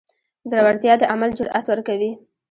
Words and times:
زړورتیا 0.51 0.93
د 0.99 1.03
عمل 1.13 1.29
جرئت 1.37 1.65
ورکوي. 1.67 2.11